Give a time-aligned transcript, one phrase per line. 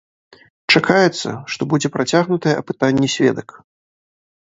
[0.73, 3.49] Чакаецца, што будзе працягнутае апытанне сведак.